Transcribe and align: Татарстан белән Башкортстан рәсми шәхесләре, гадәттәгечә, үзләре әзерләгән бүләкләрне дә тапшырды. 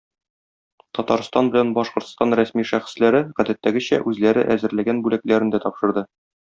Татарстан 0.99 1.51
белән 1.55 1.75
Башкортстан 1.75 2.35
рәсми 2.41 2.67
шәхесләре, 2.71 3.23
гадәттәгечә, 3.41 4.03
үзләре 4.13 4.49
әзерләгән 4.57 5.09
бүләкләрне 5.09 5.59
дә 5.59 5.65
тапшырды. 5.69 6.09